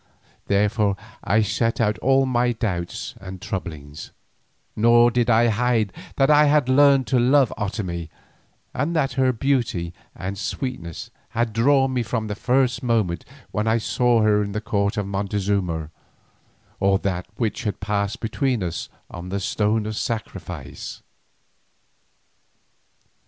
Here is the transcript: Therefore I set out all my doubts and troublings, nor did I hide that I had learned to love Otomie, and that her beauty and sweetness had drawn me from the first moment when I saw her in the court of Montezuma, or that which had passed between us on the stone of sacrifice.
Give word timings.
Therefore 0.47 0.97
I 1.23 1.43
set 1.43 1.79
out 1.79 1.99
all 1.99 2.25
my 2.25 2.53
doubts 2.53 3.13
and 3.21 3.39
troublings, 3.39 4.09
nor 4.75 5.11
did 5.11 5.29
I 5.29 5.49
hide 5.49 5.93
that 6.15 6.31
I 6.31 6.45
had 6.45 6.67
learned 6.67 7.05
to 7.05 7.19
love 7.19 7.53
Otomie, 7.55 8.09
and 8.73 8.95
that 8.95 9.11
her 9.13 9.31
beauty 9.31 9.93
and 10.15 10.39
sweetness 10.39 11.11
had 11.37 11.53
drawn 11.53 11.93
me 11.93 12.01
from 12.01 12.25
the 12.29 12.33
first 12.35 12.81
moment 12.81 13.25
when 13.51 13.67
I 13.67 13.77
saw 13.77 14.21
her 14.23 14.41
in 14.41 14.53
the 14.53 14.59
court 14.59 14.97
of 14.97 15.05
Montezuma, 15.05 15.91
or 16.79 16.97
that 16.97 17.27
which 17.35 17.61
had 17.65 17.79
passed 17.79 18.19
between 18.21 18.63
us 18.63 18.89
on 19.11 19.29
the 19.29 19.39
stone 19.39 19.85
of 19.85 19.95
sacrifice. 19.95 21.03